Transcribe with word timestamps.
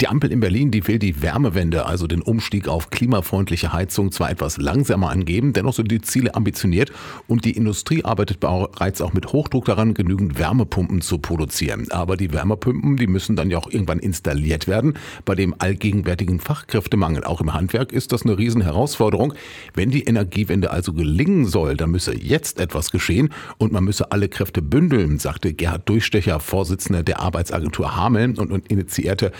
Die 0.00 0.08
Ampel 0.08 0.30
in 0.30 0.40
Berlin, 0.40 0.70
die 0.70 0.86
will 0.86 0.98
die 0.98 1.22
Wärmewende, 1.22 1.86
also 1.86 2.06
den 2.06 2.20
Umstieg 2.20 2.68
auf 2.68 2.90
klimafreundliche 2.90 3.72
Heizung, 3.72 4.12
zwar 4.12 4.30
etwas 4.30 4.58
langsamer 4.58 5.08
angeben, 5.08 5.54
dennoch 5.54 5.72
sind 5.72 5.90
die 5.90 6.02
Ziele 6.02 6.34
ambitioniert 6.34 6.92
und 7.28 7.46
die 7.46 7.52
Industrie 7.56 8.04
arbeitet 8.04 8.40
bereits 8.40 9.00
auch 9.00 9.14
mit 9.14 9.32
Hochdruck 9.32 9.64
daran, 9.64 9.94
genügend 9.94 10.38
Wärmepumpen 10.38 11.00
zu 11.00 11.18
produzieren. 11.18 11.86
Aber 11.90 12.18
die 12.18 12.32
Wärmepumpen, 12.32 12.98
die 12.98 13.06
müssen 13.06 13.36
dann 13.36 13.48
ja 13.48 13.56
auch 13.56 13.70
irgendwann 13.70 13.98
installiert 13.98 14.68
werden. 14.68 14.98
Bei 15.24 15.34
dem 15.34 15.54
allgegenwärtigen 15.58 16.40
Fachkräftemangel, 16.40 17.24
auch 17.24 17.40
im 17.40 17.54
Handwerk, 17.54 17.92
ist 17.92 18.12
das 18.12 18.24
eine 18.24 18.36
Riesenherausforderung. 18.36 19.32
Wenn 19.74 19.90
die 19.90 20.02
Energiewende 20.02 20.72
also 20.72 20.92
gelingen 20.92 21.46
soll, 21.46 21.74
dann 21.74 21.90
müsse 21.90 22.14
jetzt 22.14 22.60
etwas 22.60 22.90
geschehen 22.90 23.30
und 23.56 23.72
man 23.72 23.84
müsse 23.84 24.12
alle 24.12 24.28
Kräfte 24.28 24.60
bündeln, 24.60 25.18
sagte 25.18 25.54
Gerhard 25.54 25.88
Durchstecher, 25.88 26.38
Vorsitzender 26.40 27.02
der 27.02 27.20
Arbeitsagentur 27.20 27.96
Hameln 27.96 28.36
und 28.36 28.70
initiierte 28.70 29.32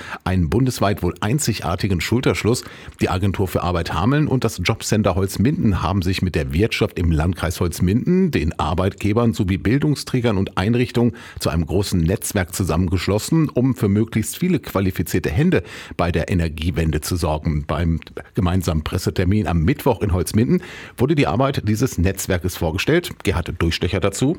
bundesweit 0.51 1.03
wohl 1.03 1.15
einzigartigen 1.21 2.01
Schulterschluss. 2.01 2.65
Die 3.01 3.09
Agentur 3.09 3.49
für 3.49 3.63
Arbeit 3.63 3.93
Hameln 3.93 4.29
und 4.29 4.45
das 4.45 4.61
Jobcenter 4.63 5.15
Holzminden 5.15 5.83
haben 5.83 6.03
sich 6.03 6.23
mit 6.23 6.35
der 6.35 6.53
Wirtschaft 6.53 6.99
im 6.99 7.11
Landkreis 7.11 7.61
Holzminden, 7.61 8.31
den 8.31 8.59
Arbeitgebern 8.59 9.33
sowie 9.33 9.59
Bildungsträgern 9.59 10.37
und 10.37 10.59
Einrichtungen 10.59 11.15
zu 11.39 11.51
einem 11.51 11.67
großen 11.67 12.01
Netzwerk 12.01 12.55
zusammengeschlossen, 12.55 13.49
um 13.49 13.75
für 13.75 13.89
möglichst 13.89 14.37
viele 14.37 14.59
qualifizierte 14.59 15.31
Hände 15.31 15.63
bei 15.97 16.13
der 16.13 16.31
Energiewende 16.31 17.01
zu 17.01 17.17
sorgen. 17.17 17.65
Beim 17.67 18.01
gemeinsamen 18.35 18.85
Pressetermin 18.85 19.47
am 19.47 19.63
Mittwoch 19.63 20.03
in 20.03 20.13
Holzminden 20.13 20.63
wurde 20.97 21.15
die 21.15 21.27
Arbeit 21.27 21.63
dieses 21.69 21.99
Netzwerkes 21.99 22.57
vorgestellt. 22.57 23.11
Gerhard 23.23 23.55
Durchstecher 23.59 24.01
dazu. 24.01 24.39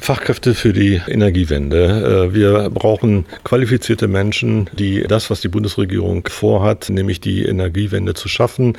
Fachkräfte 0.00 0.54
für 0.54 0.74
die 0.74 1.00
Energiewende. 1.08 2.28
Äh, 2.28 2.34
wir 2.34 2.68
brauchen 2.68 3.24
qualifizierte 3.42 4.06
Menschen, 4.06 4.68
die 4.74 5.02
das, 5.02 5.30
was 5.30 5.40
die 5.40 5.48
Bundesregierung 5.48 6.28
vorhat, 6.28 6.90
nämlich 6.90 7.20
die 7.20 7.46
Energiewende 7.46 8.12
zu 8.12 8.28
schaffen 8.28 8.76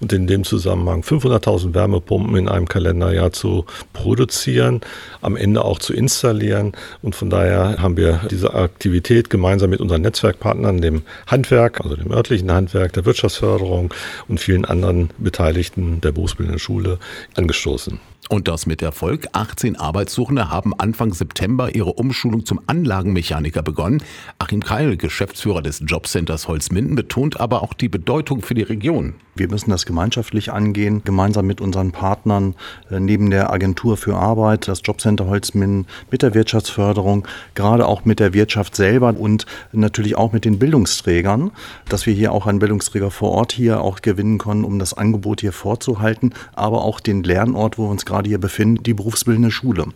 und 0.00 0.12
in 0.12 0.26
dem 0.26 0.44
Zusammenhang 0.44 1.00
500.000 1.00 1.72
Wärmepumpen 1.72 2.36
in 2.36 2.48
einem 2.48 2.68
Kalenderjahr 2.68 3.32
zu 3.32 3.64
produzieren, 3.94 4.82
am 5.22 5.34
Ende 5.34 5.64
auch 5.64 5.78
zu 5.78 5.94
installieren. 5.94 6.72
Und 7.00 7.14
von 7.14 7.30
daher 7.30 7.76
haben 7.78 7.96
wir 7.96 8.20
diese 8.30 8.52
Aktivität 8.52 9.30
gemeinsam 9.30 9.70
mit 9.70 9.80
unseren 9.80 10.02
Netzwerkpartnern, 10.02 10.82
dem 10.82 11.02
Handwerk, 11.26 11.80
also 11.80 11.96
dem 11.96 12.12
örtlichen 12.12 12.52
Handwerk, 12.52 12.92
der 12.92 13.06
Wirtschaftsförderung 13.06 13.94
und 14.28 14.40
vielen 14.40 14.66
anderen 14.66 15.08
Beteiligten 15.16 16.02
der 16.02 16.12
berufsbildenden 16.12 16.58
Schule 16.58 16.98
angestoßen. 17.34 18.09
Und 18.28 18.46
das 18.46 18.66
mit 18.66 18.82
Erfolg. 18.82 19.28
18 19.32 19.76
Arbeitssuchende 19.76 20.50
haben 20.50 20.72
Anfang 20.78 21.12
September 21.12 21.74
ihre 21.74 21.94
Umschulung 21.94 22.44
zum 22.44 22.60
Anlagenmechaniker 22.66 23.62
begonnen. 23.62 24.02
Achim 24.38 24.62
Keil, 24.62 24.96
Geschäftsführer 24.96 25.62
des 25.62 25.82
Jobcenters 25.84 26.46
Holzminden, 26.46 26.94
betont 26.94 27.40
aber 27.40 27.62
auch 27.62 27.74
die 27.74 27.88
Bedeutung 27.88 28.42
für 28.42 28.54
die 28.54 28.62
Region. 28.62 29.14
Wir 29.40 29.48
müssen 29.48 29.70
das 29.70 29.86
gemeinschaftlich 29.86 30.52
angehen, 30.52 31.02
gemeinsam 31.02 31.46
mit 31.46 31.62
unseren 31.62 31.92
Partnern, 31.92 32.54
äh, 32.90 33.00
neben 33.00 33.30
der 33.30 33.50
Agentur 33.50 33.96
für 33.96 34.16
Arbeit, 34.16 34.68
das 34.68 34.82
Jobcenter 34.84 35.26
Holzminden, 35.26 35.86
mit 36.10 36.20
der 36.22 36.34
Wirtschaftsförderung, 36.34 37.26
gerade 37.54 37.86
auch 37.86 38.04
mit 38.04 38.20
der 38.20 38.34
Wirtschaft 38.34 38.76
selber 38.76 39.14
und 39.18 39.46
natürlich 39.72 40.16
auch 40.16 40.32
mit 40.32 40.44
den 40.44 40.58
Bildungsträgern, 40.58 41.52
dass 41.88 42.04
wir 42.06 42.12
hier 42.12 42.32
auch 42.32 42.46
einen 42.46 42.58
Bildungsträger 42.58 43.10
vor 43.10 43.30
Ort 43.30 43.52
hier 43.52 43.80
auch 43.80 44.02
gewinnen 44.02 44.38
können, 44.38 44.64
um 44.64 44.78
das 44.78 44.92
Angebot 44.92 45.40
hier 45.40 45.52
vorzuhalten, 45.52 46.34
aber 46.52 46.82
auch 46.82 47.00
den 47.00 47.22
Lernort, 47.22 47.78
wo 47.78 47.84
wir 47.84 47.90
uns 47.90 48.04
gerade 48.10 48.28
hier 48.28 48.38
befinden, 48.38 48.82
die 48.82 48.94
berufsbildende 48.94 49.50
Schule, 49.50 49.86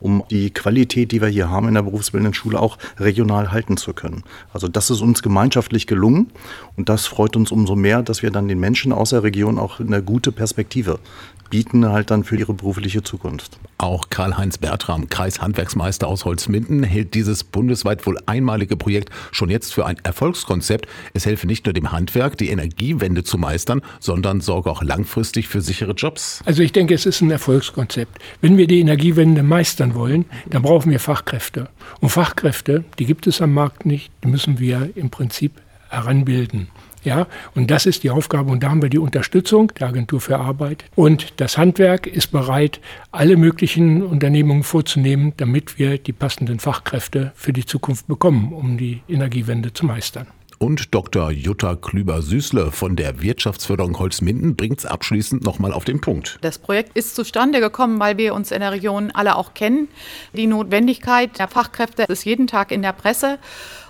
um 0.00 0.22
die 0.30 0.50
Qualität, 0.50 1.12
die 1.12 1.22
wir 1.22 1.28
hier 1.28 1.48
haben 1.48 1.68
in 1.68 1.74
der 1.74 1.82
berufsbildenden 1.82 2.34
Schule, 2.34 2.60
auch 2.60 2.76
regional 2.98 3.52
halten 3.52 3.76
zu 3.76 3.94
können. 3.94 4.24
Also 4.52 4.68
das 4.68 4.90
ist 4.90 5.00
uns 5.00 5.22
gemeinschaftlich 5.22 5.86
gelungen 5.86 6.30
und 6.76 6.88
das 6.88 7.06
freut 7.06 7.36
uns 7.36 7.50
umso 7.50 7.76
mehr, 7.76 8.02
dass 8.02 8.22
wir 8.22 8.30
dann 8.30 8.48
den 8.48 8.60
Menschen 8.60 8.92
aus 8.92 9.10
der 9.10 9.22
Region 9.22 9.58
auch 9.58 9.80
eine 9.80 10.02
gute 10.02 10.32
Perspektive 10.32 10.98
bieten 11.50 11.86
halt 11.88 12.10
dann 12.10 12.24
für 12.24 12.36
ihre 12.36 12.54
berufliche 12.54 13.02
Zukunft. 13.02 13.58
Auch 13.76 14.08
Karl-Heinz 14.08 14.58
Bertram, 14.58 15.08
Kreishandwerksmeister 15.08 16.06
aus 16.06 16.24
Holzminden, 16.24 16.82
hält 16.84 17.14
dieses 17.14 17.44
bundesweit 17.44 18.06
wohl 18.06 18.18
einmalige 18.26 18.76
Projekt 18.76 19.10
schon 19.32 19.50
jetzt 19.50 19.74
für 19.74 19.84
ein 19.84 19.96
Erfolgskonzept. 20.02 20.86
Es 21.12 21.26
helfe 21.26 21.46
nicht 21.46 21.66
nur 21.66 21.72
dem 21.72 21.90
Handwerk, 21.90 22.38
die 22.38 22.50
Energiewende 22.50 23.24
zu 23.24 23.36
meistern, 23.36 23.82
sondern 23.98 24.40
sorge 24.40 24.70
auch 24.70 24.82
langfristig 24.82 25.48
für 25.48 25.60
sichere 25.60 25.92
Jobs. 25.92 26.40
Also 26.46 26.62
ich 26.62 26.72
denke, 26.72 26.94
es 26.94 27.04
ist 27.04 27.20
ein 27.20 27.30
Erfolgskonzept. 27.60 28.18
Wenn 28.40 28.56
wir 28.56 28.66
die 28.66 28.80
Energiewende 28.80 29.42
meistern 29.42 29.94
wollen, 29.94 30.24
dann 30.48 30.62
brauchen 30.62 30.90
wir 30.90 30.98
Fachkräfte. 30.98 31.68
Und 32.00 32.08
Fachkräfte, 32.08 32.84
die 32.98 33.04
gibt 33.04 33.26
es 33.26 33.42
am 33.42 33.52
Markt 33.52 33.84
nicht, 33.84 34.10
die 34.24 34.28
müssen 34.28 34.58
wir 34.58 34.90
im 34.94 35.10
Prinzip 35.10 35.52
heranbilden. 35.90 36.68
Ja, 37.02 37.26
und 37.54 37.70
das 37.70 37.86
ist 37.86 38.02
die 38.02 38.10
Aufgabe. 38.10 38.50
Und 38.50 38.62
da 38.62 38.70
haben 38.70 38.82
wir 38.82 38.90
die 38.90 38.98
Unterstützung 38.98 39.72
der 39.78 39.88
Agentur 39.88 40.20
für 40.20 40.38
Arbeit. 40.38 40.84
Und 40.94 41.40
das 41.40 41.56
Handwerk 41.56 42.06
ist 42.06 42.30
bereit, 42.30 42.80
alle 43.10 43.36
möglichen 43.36 44.02
Unternehmungen 44.02 44.62
vorzunehmen, 44.62 45.32
damit 45.38 45.78
wir 45.78 45.96
die 45.96 46.12
passenden 46.12 46.60
Fachkräfte 46.60 47.32
für 47.34 47.54
die 47.54 47.64
Zukunft 47.64 48.06
bekommen, 48.06 48.52
um 48.52 48.76
die 48.76 49.00
Energiewende 49.08 49.72
zu 49.72 49.86
meistern. 49.86 50.26
Und 50.62 50.94
Dr. 50.94 51.30
Jutta 51.30 51.74
Klüber-Süßle 51.74 52.70
von 52.70 52.94
der 52.94 53.22
Wirtschaftsförderung 53.22 53.98
Holzminden 53.98 54.56
bringt 54.56 54.80
es 54.80 54.84
abschließend 54.84 55.42
nochmal 55.42 55.72
auf 55.72 55.86
den 55.86 56.02
Punkt. 56.02 56.36
Das 56.42 56.58
Projekt 56.58 56.94
ist 56.98 57.16
zustande 57.16 57.60
gekommen, 57.60 57.98
weil 57.98 58.18
wir 58.18 58.34
uns 58.34 58.50
in 58.50 58.60
der 58.60 58.70
Region 58.70 59.10
alle 59.10 59.36
auch 59.36 59.54
kennen. 59.54 59.88
Die 60.34 60.46
Notwendigkeit 60.46 61.38
der 61.38 61.48
Fachkräfte 61.48 62.02
ist 62.02 62.26
jeden 62.26 62.46
Tag 62.46 62.72
in 62.72 62.82
der 62.82 62.92
Presse. 62.92 63.38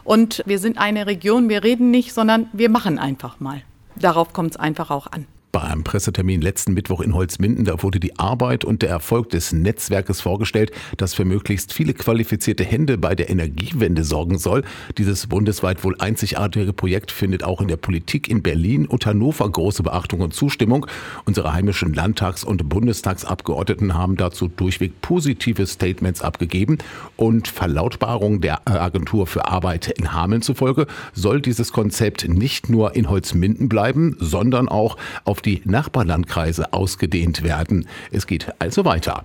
Und 0.05 0.45
wir 0.47 0.61
sind 0.61 0.79
eine 0.79 1.09
Region, 1.09 1.49
wir 1.49 1.65
reden 1.65 1.91
nicht, 1.91 2.13
sondern 2.13 2.47
wir 2.53 2.71
machen 2.71 3.01
einfach 3.01 3.41
mal. 3.41 3.63
Darauf 3.97 4.33
kommt 4.33 4.53
es 4.53 4.57
einfach 4.57 4.91
auch 4.91 5.09
an. 5.09 5.27
Bei 5.53 5.63
einem 5.63 5.83
Pressetermin 5.83 6.41
letzten 6.41 6.75
Mittwoch 6.75 7.01
in 7.01 7.13
Holzminden, 7.13 7.65
da 7.65 7.83
wurde 7.83 7.99
die 7.99 8.17
Arbeit 8.21 8.65
und 8.65 8.83
der 8.83 8.89
Erfolg 8.89 9.31
des 9.31 9.53
Netzwerkes 9.53 10.21
vorgestellt, 10.21 10.71
das 10.97 11.15
für 11.15 11.25
möglichst 11.25 11.73
viele 11.73 11.93
qualifizierte 11.93 12.63
Hände 12.63 12.99
bei 12.99 13.17
der 13.17 13.31
Energiewende 13.31 14.05
sorgen 14.05 14.39
soll. 14.39 14.63
Dieses 14.97 15.27
bundesweit 15.27 15.83
wohl 15.83 15.97
einzigartige 15.99 16.73
Projekt 16.73 17.11
findet 17.11 17.43
auch 17.43 17.61
in 17.61 17.67
der 17.67 17.79
Politik 17.79 18.29
in 18.29 18.43
Berlin 18.43 18.87
und 18.87 19.07
Hannover 19.07 19.51
große 19.51 19.83
Beachtung 19.83 20.21
und 20.21 20.35
Zustimmung. 20.35 20.87
Unsere 21.25 21.53
heimischen 21.53 21.95
Landtags- 21.95 22.45
und 22.45 22.69
Bundestagsabgeordneten 22.69 23.95
haben 23.95 24.17
dazu 24.17 24.47
durchweg 24.47 25.01
positive 25.01 25.67
Statements 25.67 26.23
abgegeben 26.23 26.79
und 27.17 27.49
Verlautbarung 27.49 28.41
der 28.41 28.69
Agentur 28.69 29.27
für 29.27 29.49
Arbeit 29.49 29.89
in 29.99 30.13
Hameln 30.13 30.43
zufolge 30.43 30.87
soll 31.13 31.41
dieses 31.41 31.73
Konzept 31.73 32.29
nicht 32.29 32.69
nur 32.69 32.95
in 32.95 33.11
Holzminden 33.11 33.69
bleiben, 33.69 34.17
sondern 34.21 34.69
auch 34.69 34.97
auf 35.41 35.43
die 35.43 35.63
Nachbarlandkreise 35.65 36.75
ausgedehnt 36.75 37.43
werden. 37.43 37.89
Es 38.11 38.27
geht 38.27 38.53
also 38.59 38.85
weiter. 38.85 39.25